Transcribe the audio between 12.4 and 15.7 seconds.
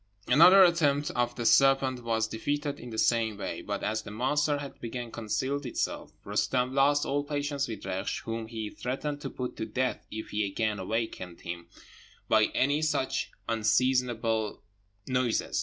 any such unseasonable noises.